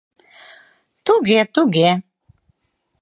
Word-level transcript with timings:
—Туге, 1.05 1.39
туге... 1.53 1.89